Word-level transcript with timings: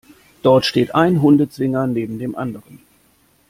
Dort 0.41 0.65
steht 0.65 0.95
ein 0.95 1.21
Hundezwinger 1.21 1.85
neben 1.85 2.17
dem 2.17 2.35
anderen. 2.35 2.81